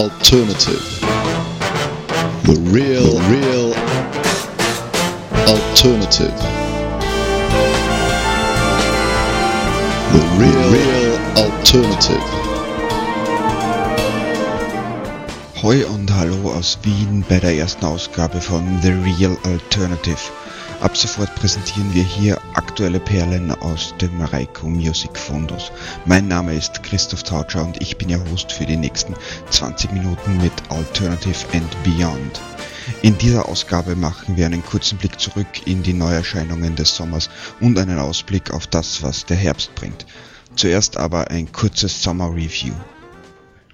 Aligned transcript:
alternative. 0.00 0.80
The 2.44 2.56
real, 2.72 3.20
real 3.28 3.74
alternative. 5.46 6.38
The 10.14 10.24
real, 10.40 10.62
real 10.72 11.16
alternative. 11.36 12.26
Hoi 15.62 15.84
und 15.84 16.10
hallo 16.14 16.50
aus 16.50 16.78
Wien 16.82 17.22
bei 17.28 17.38
der 17.38 17.58
ersten 17.58 17.84
Ausgabe 17.84 18.40
von 18.40 18.64
The 18.80 18.92
Real 18.92 19.36
Alternative. 19.44 20.16
Ab 20.80 20.96
sofort 20.96 21.34
präsentieren 21.34 21.92
wir 21.92 22.02
hier 22.02 22.38
aktuelle 22.54 23.00
Perlen 23.00 23.50
aus 23.60 23.94
dem 24.00 24.18
Reiko 24.22 24.66
Music 24.66 25.14
Fundus. 25.18 25.70
Mein 26.06 26.26
Name 26.26 26.54
ist 26.54 26.79
Christoph 26.90 27.22
Tautscher 27.22 27.64
und 27.64 27.80
ich 27.80 27.98
bin 27.98 28.08
Ihr 28.08 28.20
Host 28.32 28.50
für 28.50 28.66
die 28.66 28.76
nächsten 28.76 29.14
20 29.50 29.92
Minuten 29.92 30.38
mit 30.38 30.52
Alternative 30.70 31.46
and 31.52 31.84
Beyond. 31.84 32.40
In 33.02 33.16
dieser 33.16 33.48
Ausgabe 33.48 33.94
machen 33.94 34.36
wir 34.36 34.46
einen 34.46 34.64
kurzen 34.64 34.98
Blick 34.98 35.20
zurück 35.20 35.46
in 35.66 35.84
die 35.84 35.92
Neuerscheinungen 35.92 36.74
des 36.74 36.96
Sommers 36.96 37.30
und 37.60 37.78
einen 37.78 38.00
Ausblick 38.00 38.50
auf 38.50 38.66
das, 38.66 39.04
was 39.04 39.24
der 39.24 39.36
Herbst 39.36 39.72
bringt. 39.76 40.04
Zuerst 40.56 40.96
aber 40.96 41.30
ein 41.30 41.52
kurzes 41.52 42.02
Sommer 42.02 42.34
Review. 42.34 42.74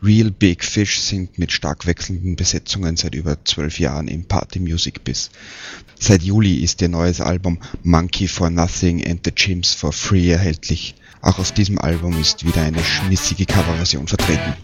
Real 0.02 0.30
Big 0.30 0.62
Fish 0.62 1.01
sind 1.01 1.38
mit 1.38 1.52
stark 1.52 1.87
wechselnden 1.87 2.37
Besetzungen 2.37 2.96
seit 2.96 3.15
über 3.15 3.43
zwölf 3.46 3.79
Jahren 3.79 4.09
im 4.09 4.27
Party 4.27 4.60
Music 4.60 5.05
Biz. 5.05 5.30
Seit 5.98 6.23
Juli 6.23 6.57
ist 6.57 6.83
ihr 6.83 6.91
neues 6.91 7.23
Album 7.23 7.60
Monkey 7.83 8.29
for 8.29 8.51
Nothing 8.51 9.02
and 9.09 9.23
the 9.24 9.30
Chimps 9.30 9.73
for 9.73 9.95
Free 9.95 10.30
erhältlich. 10.30 10.95
Auch 11.27 11.41
auf 11.41 11.51
diesem 11.51 11.80
Album 11.80 12.16
ist 12.21 12.47
wieder 12.47 12.62
eine 12.62 12.85
schmissige 12.85 13.47
Coverversion 13.47 14.07
vertreten. 14.07 14.55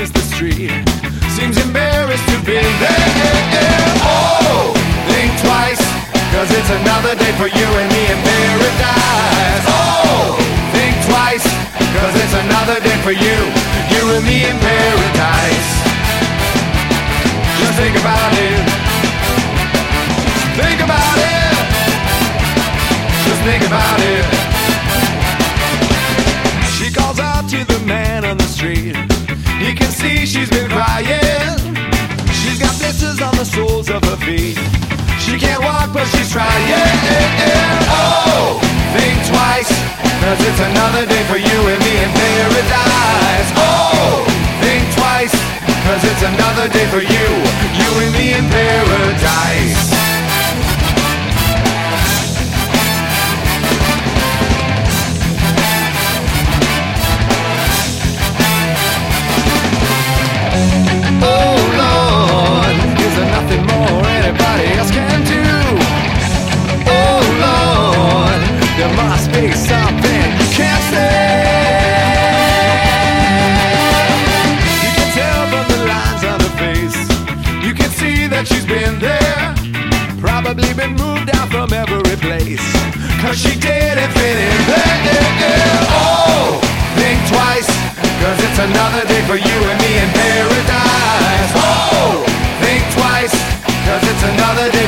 Crosses 0.00 0.12
the 0.12 0.34
street. 0.34 0.70
Seems 1.36 1.56
embarrassed 1.58 2.24
to 2.28 2.38
be 2.44 2.56
there. 2.56 3.84
Oh, 4.00 4.72
think 5.08 5.30
twice, 5.44 5.80
cause 6.32 6.50
it's 6.50 6.70
another 6.70 7.14
day 7.16 7.32
for 7.36 7.48
you 7.48 7.68
and 7.80 7.88
me 7.92 8.02
in 8.08 8.20
paradise. 8.24 9.64
Oh, 9.68 10.36
think 10.72 10.94
twice, 11.04 11.44
cause 11.96 12.14
it's 12.16 12.34
another 12.44 12.80
day 12.80 12.96
for 13.04 13.12
you, 13.12 13.36
you 13.92 14.02
and 14.16 14.24
me 14.24 14.44
in 14.48 14.56
paradise. 14.58 15.70
Just 17.60 17.74
think 17.76 17.96
about 18.00 18.32
it. 18.32 18.64
Think 20.56 20.80
about 20.80 21.16
it. 21.18 21.56
Just 23.26 23.42
think 23.44 23.62
about 23.66 24.00
it. 24.00 24.24
She 26.76 26.92
calls 26.92 27.20
out 27.20 27.48
to 27.50 27.64
the 27.64 27.80
man 27.84 28.24
on 28.24 28.38
the 28.38 28.44
street. 28.44 29.09
He 29.70 29.76
can 29.76 29.92
see 29.92 30.26
she's 30.26 30.50
been 30.50 30.68
crying. 30.68 31.54
She's 32.34 32.58
got 32.58 32.74
blisters 32.82 33.22
on 33.22 33.30
the 33.36 33.44
soles 33.44 33.88
of 33.88 34.02
her 34.02 34.16
feet. 34.16 34.58
She 35.22 35.38
can't 35.38 35.62
walk, 35.62 35.92
but 35.92 36.08
she's 36.08 36.28
trying. 36.32 36.50
Oh, 37.86 38.58
think 38.98 39.14
twice, 39.30 39.70
cause 40.26 40.40
it's 40.42 40.58
another 40.58 41.06
day 41.06 41.22
for 41.30 41.38
you 41.38 41.58
and 41.70 41.80
me 41.86 41.94
in 42.02 42.10
paradise. 42.18 43.50
Oh, 43.62 44.26
think 44.58 44.82
twice, 44.98 45.38
cause 45.86 46.02
it's 46.02 46.22
another 46.26 46.66
day 46.66 46.86
for 46.90 46.98
you, 47.06 47.26
you 47.78 47.90
and 48.02 48.12
me 48.18 48.34
in 48.34 48.50
paradise. 48.50 50.09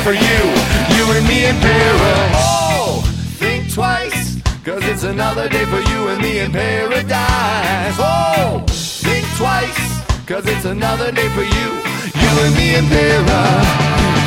For 0.02 0.12
you, 0.12 0.42
you 0.96 1.04
and 1.14 1.26
me 1.28 1.46
in 1.46 1.56
paradise. 1.60 2.34
Oh, 2.34 3.02
think 3.38 3.72
twice. 3.72 4.40
Cause 4.64 4.82
it's 4.84 5.04
another 5.04 5.48
day 5.48 5.64
for 5.66 5.80
you 5.80 6.08
and 6.08 6.20
me 6.20 6.40
in 6.40 6.50
paradise. 6.50 7.96
Oh, 7.98 8.64
think 8.68 9.24
twice. 9.36 9.78
Cause 10.26 10.46
it's 10.46 10.64
another 10.64 11.12
day 11.12 11.28
for 11.30 11.42
you, 11.42 11.68
you 12.18 12.30
and 12.44 12.54
me 12.56 12.74
in 12.74 12.86
para- 12.88 13.62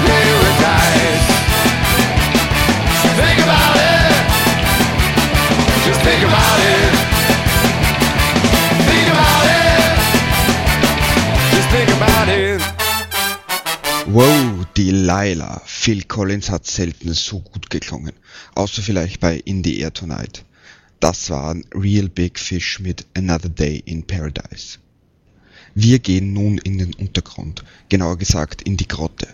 paradise. 0.07 1.27
Think 3.19 3.39
about 3.43 3.75
it. 3.75 4.15
Just 5.85 6.01
think 6.07 6.23
about 6.23 6.59
it. 6.71 6.93
Think 8.87 9.07
about 9.11 9.45
it. 9.59 9.95
Just 11.51 11.69
think 11.69 11.89
about 11.97 12.27
it. 12.29 12.61
Wow, 14.07 14.54
Delilah. 15.05 15.61
Phil 15.65 16.05
Collins 16.05 16.49
hat 16.49 16.65
selten 16.65 17.13
so 17.13 17.39
gut 17.39 17.69
geklungen. 17.69 18.13
Außer 18.55 18.81
vielleicht 18.81 19.19
bei 19.19 19.37
In 19.37 19.63
the 19.63 19.77
Air 19.79 19.93
Tonight. 19.93 20.43
Das 20.99 21.29
waren 21.29 21.63
Real 21.75 22.09
Big 22.09 22.39
Fish 22.39 22.79
mit 22.79 23.05
Another 23.15 23.49
Day 23.49 23.83
in 23.85 24.07
Paradise. 24.07 24.79
Wir 25.75 25.99
gehen 25.99 26.33
nun 26.33 26.57
in 26.57 26.79
den 26.79 26.95
Untergrund, 26.95 27.63
genauer 27.87 28.17
gesagt 28.17 28.63
in 28.63 28.77
die 28.77 28.87
Grotte. 28.87 29.27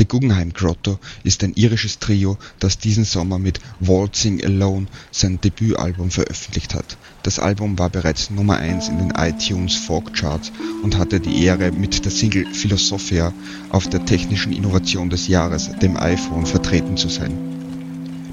The 0.00 0.06
Guggenheim 0.06 0.54
Grotto 0.54 0.98
ist 1.24 1.44
ein 1.44 1.52
irisches 1.56 1.98
Trio, 1.98 2.38
das 2.58 2.78
diesen 2.78 3.04
Sommer 3.04 3.38
mit 3.38 3.60
Waltzing 3.80 4.42
Alone 4.42 4.86
sein 5.10 5.38
Debütalbum 5.42 6.10
veröffentlicht 6.10 6.74
hat. 6.74 6.96
Das 7.22 7.38
Album 7.38 7.78
war 7.78 7.90
bereits 7.90 8.30
Nummer 8.30 8.56
1 8.56 8.88
in 8.88 8.96
den 8.96 9.10
iTunes 9.10 9.76
Folk 9.76 10.14
Charts 10.14 10.52
und 10.82 10.96
hatte 10.96 11.20
die 11.20 11.44
Ehre, 11.44 11.70
mit 11.70 12.02
der 12.02 12.10
Single 12.10 12.46
Philosophia 12.46 13.34
auf 13.68 13.90
der 13.90 14.06
technischen 14.06 14.54
Innovation 14.54 15.10
des 15.10 15.28
Jahres, 15.28 15.68
dem 15.82 15.98
iPhone, 15.98 16.46
vertreten 16.46 16.96
zu 16.96 17.10
sein. 17.10 17.32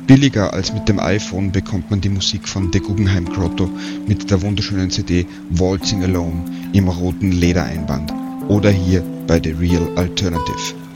Billiger 0.08 0.54
als 0.54 0.72
mit 0.72 0.88
dem 0.88 1.02
iPhone 1.02 1.52
bekommt 1.52 1.92
man 1.92 2.00
die 2.00 2.08
Musik 2.08 2.48
von 2.48 2.72
The 2.72 2.80
Guggenheim 2.80 3.26
Grotto 3.26 3.70
mit 4.08 4.32
der 4.32 4.42
wunderschönen 4.42 4.90
CD 4.90 5.28
Waltzing 5.50 6.02
Alone 6.02 6.46
im 6.72 6.88
roten 6.88 7.34
Ledereinband 7.34 8.14
oder 8.48 8.72
hier 8.72 9.04
bei 9.28 9.42
The 9.44 9.52
Real 9.52 9.90
Alternative. 9.98 10.87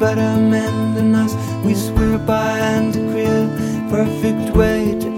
Better 0.00 0.40
men 0.40 0.94
than 0.94 1.14
us, 1.14 1.34
we 1.62 1.74
swear 1.74 2.16
by 2.16 2.58
and 2.58 2.90
decree 2.90 3.20
perfect 3.90 4.56
way 4.56 4.98
to 4.98 5.09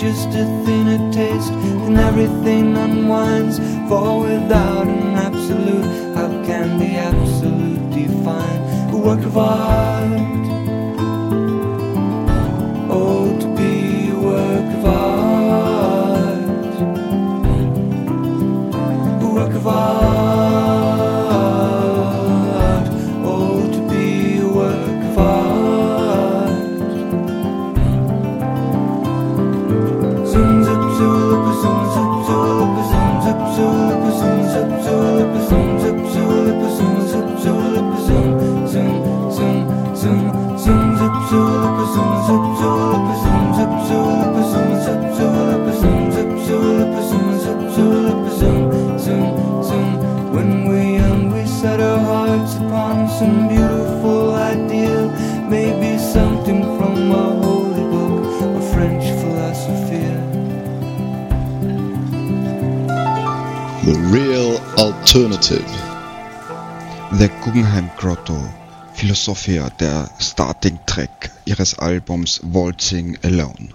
just 0.00 0.28
a 0.28 0.46
thinner 0.64 1.12
taste, 1.12 1.52
then 1.52 1.98
everything 1.98 2.74
unwinds. 2.74 3.58
For 3.86 4.20
without 4.20 4.86
an 4.86 5.14
absolute, 5.14 6.16
how 6.16 6.28
can 6.46 6.78
the 6.78 6.96
absolute 6.96 7.90
define 7.90 8.94
a 8.94 8.96
work 8.96 9.22
of 9.26 9.36
art? 9.36 10.59
Alternative. 65.50 67.18
The 67.18 67.28
Guggenheim 67.42 67.90
Grotto, 67.96 68.38
Philosophia, 68.94 69.68
der 69.70 70.10
Starting-Track 70.20 71.30
ihres 71.44 71.78
Albums 71.78 72.40
Waltzing 72.44 73.18
Alone. 73.22 73.70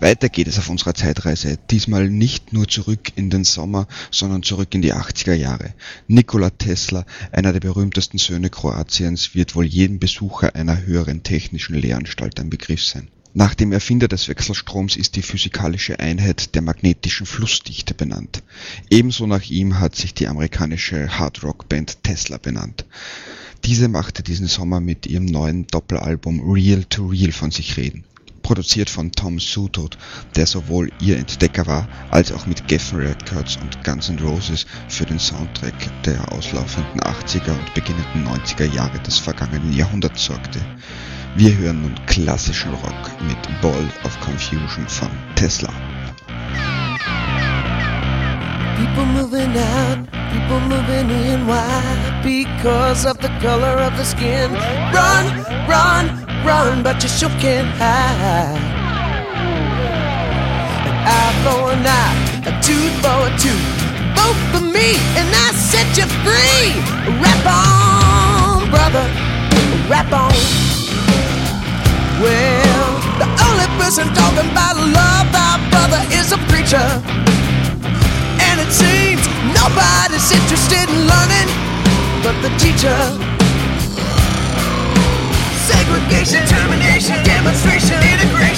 Weiter 0.00 0.28
geht 0.28 0.48
es 0.48 0.58
auf 0.58 0.68
unserer 0.68 0.94
Zeitreise, 0.94 1.56
diesmal 1.70 2.10
nicht 2.10 2.52
nur 2.52 2.68
zurück 2.68 3.12
in 3.14 3.30
den 3.30 3.44
Sommer, 3.44 3.86
sondern 4.10 4.42
zurück 4.42 4.74
in 4.74 4.82
die 4.82 4.92
80er 4.92 5.34
Jahre. 5.34 5.74
Nikola 6.08 6.50
Tesla, 6.50 7.06
einer 7.30 7.52
der 7.52 7.60
berühmtesten 7.60 8.18
Söhne 8.18 8.50
Kroatiens, 8.50 9.34
wird 9.34 9.54
wohl 9.54 9.64
jedem 9.64 10.00
Besucher 10.00 10.54
einer 10.54 10.84
höheren 10.84 11.22
technischen 11.22 11.76
Lehranstalt 11.76 12.40
ein 12.40 12.50
Begriff 12.50 12.84
sein. 12.84 13.08
Nach 13.32 13.54
dem 13.54 13.70
Erfinder 13.70 14.08
des 14.08 14.26
Wechselstroms 14.28 14.96
ist 14.96 15.14
die 15.14 15.22
physikalische 15.22 16.00
Einheit 16.00 16.56
der 16.56 16.62
magnetischen 16.62 17.26
Flussdichte 17.26 17.94
benannt. 17.94 18.42
Ebenso 18.90 19.24
nach 19.28 19.48
ihm 19.48 19.78
hat 19.78 19.94
sich 19.94 20.14
die 20.14 20.26
amerikanische 20.26 21.16
Hardrock-Band 21.16 22.02
Tesla 22.02 22.38
benannt. 22.38 22.86
Diese 23.64 23.86
machte 23.86 24.24
diesen 24.24 24.48
Sommer 24.48 24.80
mit 24.80 25.06
ihrem 25.06 25.26
neuen 25.26 25.68
Doppelalbum 25.68 26.40
Real 26.50 26.82
to 26.82 27.06
Real 27.06 27.30
von 27.30 27.52
sich 27.52 27.76
reden. 27.76 28.02
Produziert 28.42 28.90
von 28.90 29.12
Tom 29.12 29.38
Sutod, 29.38 29.96
der 30.34 30.48
sowohl 30.48 30.90
ihr 31.00 31.16
Entdecker 31.16 31.68
war, 31.68 31.88
als 32.10 32.32
auch 32.32 32.46
mit 32.46 32.66
Geffen 32.66 32.98
Records 32.98 33.58
und 33.58 33.84
Guns 33.84 34.08
N' 34.08 34.18
Roses 34.18 34.66
für 34.88 35.06
den 35.06 35.20
Soundtrack 35.20 36.02
der 36.02 36.32
auslaufenden 36.32 37.00
80er 37.00 37.52
und 37.52 37.74
beginnenden 37.74 38.26
90er 38.26 38.74
Jahre 38.74 38.98
des 39.00 39.18
vergangenen 39.18 39.72
Jahrhunderts 39.72 40.24
sorgte. 40.24 40.60
Wir 41.36 41.56
hören 41.56 41.82
nun 41.82 41.94
klassischen 42.06 42.72
Rock 42.72 43.10
mit 43.20 43.38
Ball 43.62 43.88
of 44.04 44.18
Confusion 44.20 44.86
von 44.88 45.10
Tesla. 45.36 45.70
People 48.76 49.06
moving 49.06 49.56
out, 49.56 50.10
people 50.32 50.60
moving 50.60 51.08
in. 51.08 51.46
Why? 51.46 51.82
Because 52.24 53.06
of 53.06 53.18
the 53.18 53.30
color 53.40 53.78
of 53.78 53.96
the 53.96 54.04
skin. 54.04 54.52
Run, 54.92 55.26
run, 55.68 56.10
run, 56.44 56.82
but 56.82 57.00
you 57.02 57.08
sure 57.08 57.30
can't 57.38 57.68
hide. 57.78 58.58
An 60.88 60.96
eye 61.06 61.34
for 61.44 61.72
an 61.72 61.86
eye, 61.86 62.16
a 62.46 62.52
tooth 62.60 62.94
for 63.00 63.26
a 63.26 63.30
tooth. 63.38 63.80
Vote 64.16 64.40
for 64.50 64.64
me, 64.66 64.98
and 65.16 65.28
I 65.32 65.52
set 65.54 65.96
you 65.96 66.06
free. 66.24 66.74
Rap 67.22 67.46
on, 67.46 68.68
brother, 68.68 69.06
rap 69.88 70.12
on. 70.12 70.59
Well, 72.20 72.90
the 73.16 73.28
only 73.48 73.68
person 73.80 74.04
talking 74.12 74.44
about 74.52 74.76
love, 74.76 75.28
our 75.32 75.58
brother, 75.72 76.04
is 76.12 76.32
a 76.32 76.38
preacher. 76.52 76.84
And 78.44 78.60
it 78.60 78.68
seems 78.68 79.24
nobody's 79.56 80.28
interested 80.28 80.84
in 80.84 81.08
learning 81.08 81.48
but 82.20 82.36
the 82.44 82.52
teacher. 82.60 82.92
Segregation, 85.64 86.44
termination, 86.44 87.16
demonstration, 87.24 87.96
integration, 88.04 88.49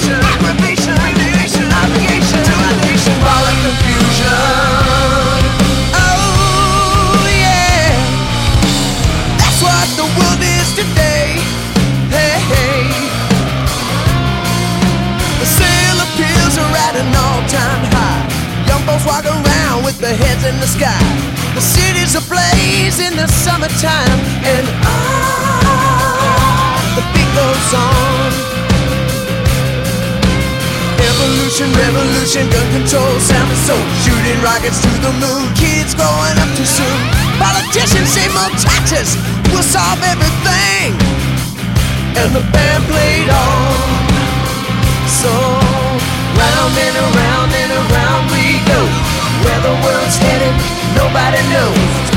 sky. 20.83 20.99
The 21.55 21.63
city's 21.63 22.19
ablaze 22.19 22.99
in 22.99 23.15
the 23.15 23.29
summertime, 23.31 24.19
and 24.43 24.67
ah, 24.83 26.75
the 26.99 27.03
beat 27.15 27.31
goes 27.39 27.71
on. 27.71 28.31
Evolution, 30.99 31.71
revolution, 31.71 32.51
gun 32.51 32.67
control, 32.75 33.15
sound 33.23 33.47
and 33.47 33.63
soul. 33.63 33.85
Shooting 34.03 34.41
rockets 34.43 34.83
to 34.83 34.91
the 35.07 35.13
moon, 35.23 35.47
kids 35.55 35.95
growing 35.95 36.37
up 36.43 36.51
too 36.59 36.67
soon. 36.67 36.99
Politicians 37.39 38.11
say 38.11 38.27
more 38.35 38.51
taxes 38.59 39.15
will 39.55 39.63
solve 39.63 40.03
everything. 40.03 40.99
And 42.19 42.35
the 42.35 42.43
band 42.51 42.83
played 42.91 43.31
on. 43.31 43.87
So 45.07 45.31
round 45.31 46.75
and 46.75 46.97
around 47.07 47.51
and 47.55 47.71
around 47.71 48.23
we 48.35 48.59
go. 48.67 49.12
Where 49.45 49.61
the 49.61 49.75
world's 49.85 50.17
headed, 50.17 50.55
nobody 50.97 51.43
knows. 51.53 52.13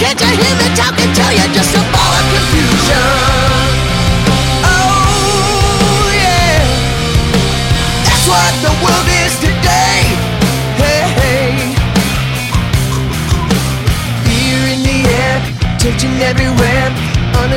Can't 0.00 0.18
you 0.22 0.28
hear 0.28 0.56
me 0.56 0.74
talking 0.74 0.99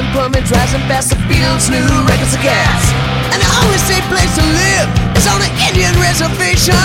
Unemployment's 0.04 0.52
rising 0.52 0.84
fast, 0.92 1.16
the 1.16 1.20
fields 1.32 1.72
new 1.72 1.80
records 2.04 2.36
of 2.36 2.44
gas. 2.44 2.84
And 3.32 3.40
the 3.40 3.48
only 3.64 3.80
safe 3.88 4.04
place 4.12 4.36
to 4.36 4.44
live 4.44 4.88
is 5.16 5.24
on 5.32 5.40
an 5.40 5.48
Indian 5.64 5.96
reservation. 5.96 6.76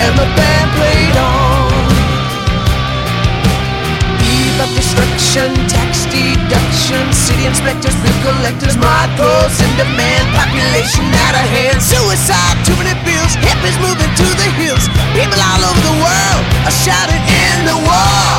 And 0.00 0.16
the 0.16 0.24
band 0.32 0.68
played 0.80 1.16
on. 1.20 1.68
Eve 4.24 4.64
of 4.64 4.72
destruction, 4.72 5.52
tax 5.68 6.08
deduction, 6.08 7.04
city 7.12 7.44
inspectors, 7.44 7.92
bill 8.00 8.16
collectors, 8.24 8.80
models 8.80 9.52
in 9.60 9.70
demand, 9.76 10.24
population 10.32 11.04
out 11.28 11.36
of 11.36 11.44
hand, 11.52 11.84
suicide, 11.84 12.56
too 12.64 12.72
many 12.80 12.96
bills, 13.04 13.36
hippies 13.44 13.76
moving 13.84 14.12
to 14.16 14.26
the 14.40 14.48
hills, 14.56 14.88
people 15.12 15.36
all 15.36 15.62
over 15.68 15.82
the 15.84 15.96
world 16.00 16.44
are 16.64 16.76
shouting 16.80 17.20
in 17.28 17.56
the 17.68 17.76
war, 17.76 18.32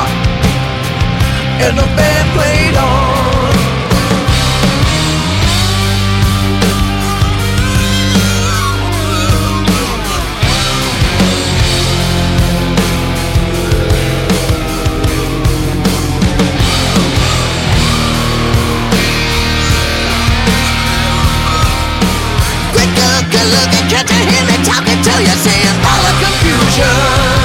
and 1.62 1.78
the 1.78 1.86
band 1.94 2.26
played 2.34 2.74
on. 2.74 2.97
Can't 23.98 24.10
you 24.10 24.30
hear 24.30 24.44
me 24.46 24.64
talking 24.64 25.02
to 25.02 25.10
you, 25.20 25.34
saying 25.42 25.82
all 25.82 26.00
the 26.06 26.12
confusion? 26.24 27.37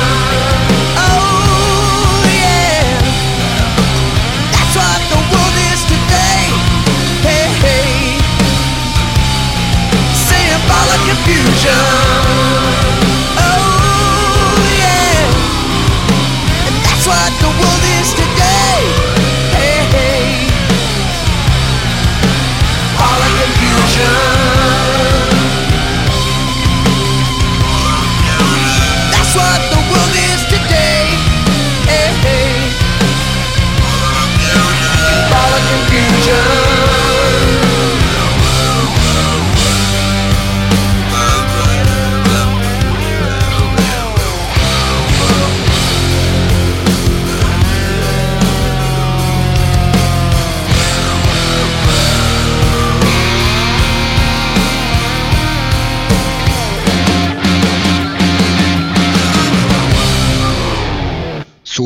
sua 29.34 29.58
dor. 29.58 29.73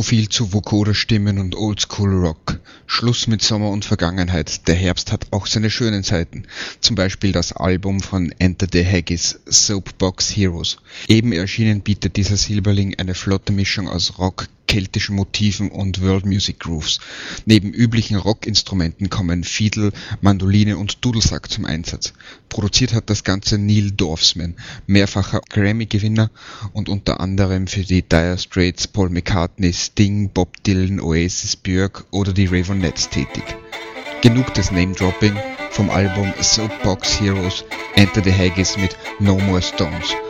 viel 0.07 0.29
zu 0.29 0.53
Vocoder-Stimmen 0.53 1.37
und 1.37 1.53
Oldschool-Rock. 1.53 2.61
Schluss 2.85 3.27
mit 3.27 3.41
Sommer 3.41 3.71
und 3.71 3.83
Vergangenheit. 3.83 4.65
Der 4.69 4.75
Herbst 4.75 5.11
hat 5.11 5.27
auch 5.31 5.47
seine 5.47 5.69
schönen 5.69 6.01
Seiten. 6.01 6.45
Zum 6.79 6.95
Beispiel 6.95 7.33
das 7.33 7.51
Album 7.51 7.99
von 7.99 8.33
Enter 8.39 8.67
the 8.71 8.85
Haggis, 8.85 9.41
Soapbox 9.45 10.29
Heroes. 10.29 10.77
Eben 11.09 11.33
erschienen 11.33 11.81
bietet 11.81 12.15
dieser 12.15 12.37
Silberling 12.37 12.95
eine 12.97 13.15
flotte 13.15 13.51
Mischung 13.51 13.89
aus 13.89 14.17
Rock, 14.17 14.47
keltischen 14.67 15.15
Motiven 15.15 15.69
und 15.71 16.01
World 16.01 16.25
Music 16.25 16.59
Grooves. 16.59 16.99
Neben 17.45 17.73
üblichen 17.73 18.17
Rockinstrumenten 18.17 19.09
kommen 19.09 19.43
Fiedel, 19.43 19.91
Mandoline 20.21 20.77
und 20.77 21.03
Dudelsack 21.03 21.49
zum 21.49 21.65
Einsatz. 21.65 22.13
Produziert 22.49 22.93
hat 22.93 23.09
das 23.09 23.23
Ganze 23.23 23.57
Neil 23.57 23.91
Dorfsman, 23.91 24.55
mehrfacher 24.85 25.41
Grammy-Gewinner 25.49 26.29
und 26.73 26.89
unter 26.89 27.19
anderem 27.19 27.67
für 27.67 27.83
die 27.83 28.03
Dire 28.03 28.37
Straits, 28.37 28.87
Paul 28.87 29.09
McCartney, 29.09 29.73
Sting, 29.73 30.29
Bob 30.29 30.61
Dylan, 30.63 30.99
Oasis, 30.99 31.55
Björk 31.55 32.05
oder 32.11 32.33
die 32.33 32.45
Ravenettes 32.45 33.09
tätig. 33.09 33.43
Genug 34.21 34.53
des 34.53 34.71
Name-Dropping 34.71 35.35
vom 35.71 35.89
Album 35.89 36.33
Soapbox 36.41 37.19
Heroes 37.19 37.63
Enter 37.95 38.23
the 38.23 38.33
Haggis 38.33 38.77
mit 38.77 38.97
No 39.19 39.37
More 39.39 39.61
Stones– 39.61 40.13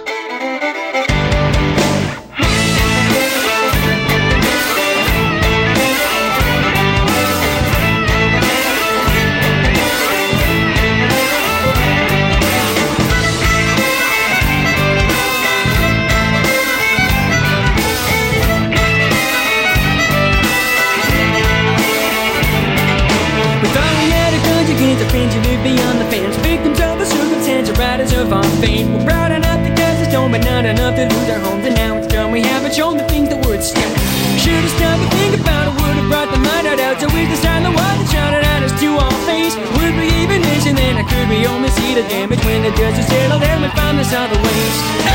And 42.10 42.30
between 42.30 42.64
the 42.64 42.72
judges, 42.72 43.06
settle 43.08 43.40
down 43.40 43.62
we 43.62 43.68
find 43.70 43.98
ourselves 43.98 44.32
other 44.32 44.42
waste. 44.42 45.07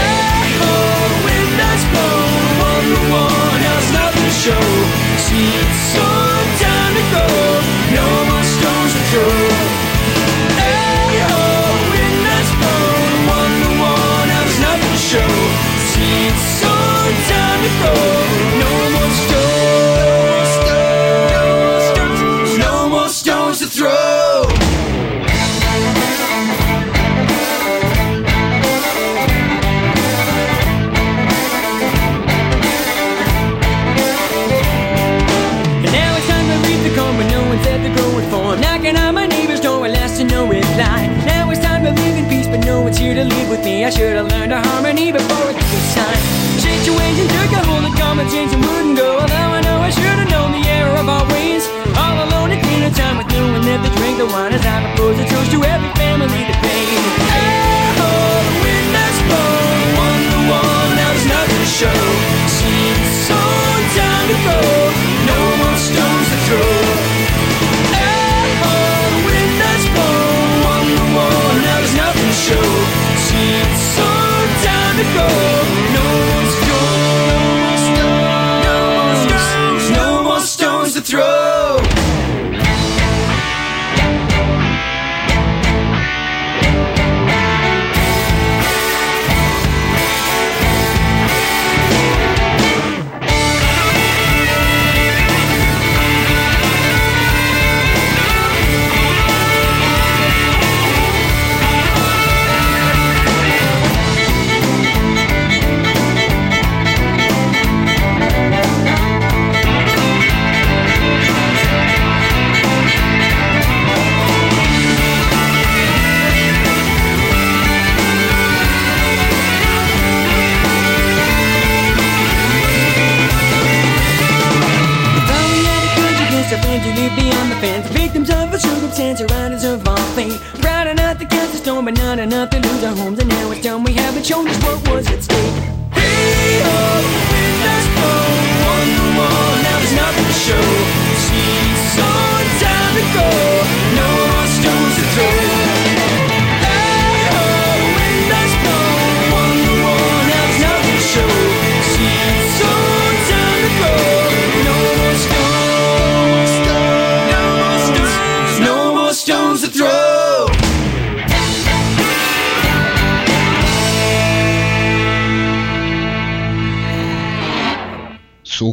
should 43.92 44.16
have 44.16 44.28
learned 44.28 44.52
a 44.52 44.61
harmony 44.68 45.12
before 45.12 45.50
it 45.50 45.56
took 45.61 45.72
a 45.76 45.82
sign. 45.92 46.20
Situation 46.58 47.28
took 47.28 47.52
a 47.52 47.62
hold 47.68 47.84
of 47.84 47.92
and 48.52 48.64
wouldn't 48.64 48.96
go. 48.96 49.20
Although 49.20 49.50
I 49.58 49.61
know 49.61 49.78
I 49.80 49.90
should 49.90 50.16
have 50.22 50.30
known 50.30 50.52
the 50.52 50.66
error 50.66 50.96
of 50.96 51.08
our 51.08 51.26
ways. 51.32 51.68
All 52.00 52.16
alone 52.26 52.52
at 52.52 52.62
dinner 52.64 52.90
time 52.90 53.18
with 53.18 53.30
you, 53.34 53.44
and 53.44 53.64
if 53.68 53.82
they 53.84 53.94
drink 54.00 54.16
the 54.16 54.26
wine 54.26 54.52
as 54.54 54.64
I 54.64 54.94
propose, 54.94 55.18
it 55.18 55.28
chose 55.28 55.49
to 55.50 55.64
every. 55.64 56.01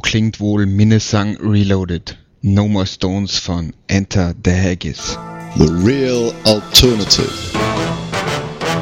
Klingt 0.09 0.39
wohl 0.39 0.65
Minnesang 0.65 1.37
Reloaded. 1.37 2.17
No 2.41 2.67
More 2.67 2.87
Stones 2.87 3.37
von 3.37 3.73
Enter 3.85 4.33
the 4.43 4.51
Haggis. 4.51 5.15
The 5.55 5.67
real 5.85 6.33
alternative. 6.45 7.31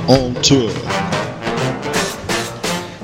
On 0.08 0.34
tour. 0.42 0.72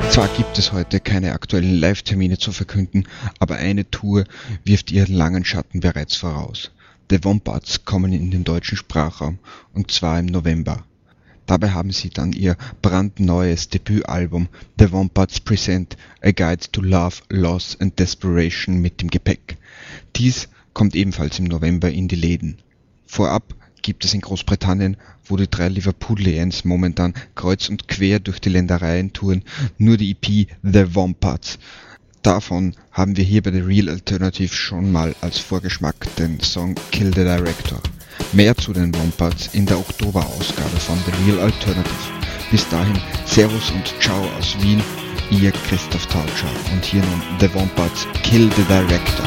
Zwar 0.10 0.30
gibt 0.38 0.58
es 0.58 0.72
heute 0.72 1.02
keine 1.02 1.34
aktuellen 1.34 1.76
Live-Termine 1.76 2.38
zu 2.38 2.54
verkünden, 2.54 3.10
aber 3.40 3.58
eine 3.58 3.92
Tour 3.92 4.24
wirft 4.64 4.94
ihren 4.94 5.16
langen 5.16 5.44
Schatten 5.44 5.82
bereits 5.82 6.16
voraus. 6.16 6.72
The 7.10 7.26
Wombats 7.26 7.84
kommen 7.84 8.14
in 8.14 8.32
den 8.32 8.46
deutschen 8.46 8.78
Sprachraum 8.78 9.40
und 9.74 9.92
zwar 9.92 10.18
im 10.20 10.28
November. 10.28 10.86
Dabei 11.46 11.72
haben 11.72 11.92
sie 11.92 12.10
dann 12.10 12.32
ihr 12.32 12.56
brandneues 12.82 13.70
Debütalbum 13.70 14.48
The 14.80 14.92
Wombats 14.92 15.40
Present 15.40 15.98
A 16.22 16.32
Guide 16.32 16.72
to 16.72 16.82
Love, 16.82 17.18
Loss 17.30 17.78
and 17.80 18.00
Desperation 18.00 18.80
mit 18.80 19.02
dem 19.02 19.10
Gepäck. 19.10 19.58
Dies 20.16 20.48
kommt 20.74 20.96
ebenfalls 20.96 21.40
im 21.40 21.46
November 21.46 21.92
in 21.92 22.08
die 22.08 22.16
Läden. 22.16 22.58
Vorab 23.06 23.56
gibt 23.82 24.06
es 24.06 24.14
in 24.14 24.22
Großbritannien, 24.22 24.98
wo 25.26 25.38
die 25.38 25.50
drei 25.50 25.68
Liverpoolians 25.68 26.66
momentan 26.66 27.14
kreuz 27.36 27.70
und 27.70 27.88
quer 27.88 28.20
durch 28.20 28.40
die 28.40 28.50
Ländereien 28.50 29.14
touren, 29.14 29.44
nur 29.78 29.98
die 29.98 30.12
EP 30.12 30.48
The 30.64 30.96
Wombats. 30.96 31.60
Davon 32.24 32.74
haben 32.92 33.18
wir 33.18 33.24
hier 33.26 33.44
bei 33.44 33.52
The 33.52 33.60
Real 33.60 33.90
Alternative 33.90 34.54
schon 34.54 34.92
mal 34.92 35.14
als 35.20 35.40
Vorgeschmack 35.40 36.16
den 36.16 36.40
Song 36.40 36.76
Kill 36.92 37.14
the 37.14 37.26
Director. 37.26 37.82
Mehr 38.34 38.58
zu 38.58 38.74
den 38.74 38.94
Wombats 38.96 39.50
in 39.54 39.68
der 39.68 39.78
Oktoberausgabe 39.78 40.80
von 40.80 40.98
The 41.06 41.12
Real 41.24 41.40
Alternative. 41.40 41.94
Bis 42.50 42.68
dahin 42.68 43.00
Servus 43.28 43.70
und 43.70 43.94
Ciao 44.02 44.28
aus 44.40 44.58
Wien, 44.60 44.82
ihr 45.30 45.52
Christoph 45.52 46.08
Tautscher 46.08 46.50
und 46.74 46.84
hier 46.84 47.02
nun 47.02 47.22
The 47.40 47.54
Wombats 47.54 48.08
Kill 48.24 48.50
the 48.56 48.64
Director. 48.64 49.24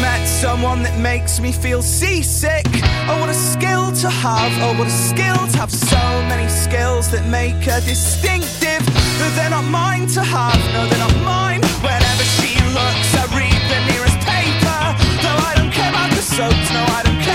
Met 0.00 0.26
someone 0.28 0.82
that 0.82 0.98
makes 0.98 1.40
me 1.40 1.50
feel 1.52 1.80
seasick. 1.82 2.66
Oh, 3.08 3.18
what 3.18 3.30
a 3.30 3.34
skill 3.34 3.92
to 3.92 4.10
have. 4.10 4.52
Oh, 4.60 4.74
what 4.78 4.88
a 4.88 4.90
skill 4.90 5.46
to 5.52 5.58
have 5.58 5.70
so 5.72 5.96
many 6.28 6.48
skills 6.50 7.10
that 7.12 7.26
make 7.30 7.56
her 7.64 7.80
distinctive. 7.80 8.84
They're 9.36 9.48
not 9.48 9.64
mine 9.64 10.06
to 10.08 10.22
have. 10.22 10.60
No, 10.74 10.86
they're 10.86 10.98
not 10.98 11.16
mine. 11.24 11.62
Whenever 11.80 12.24
she 12.36 12.60
looks, 12.76 13.05
soaps. 16.36 16.70
No, 16.70 16.84
I 16.84 17.02
don't 17.02 17.25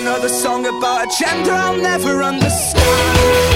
another 0.00 0.28
song 0.28 0.66
about 0.66 1.06
a 1.06 1.18
gender 1.18 1.52
I'll 1.52 1.76
never 1.76 2.22
understand. 2.22 3.55